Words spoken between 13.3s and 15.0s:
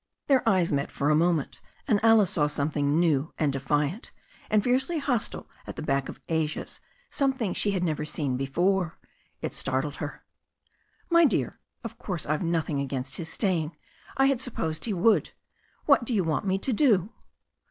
staying. I had supposed he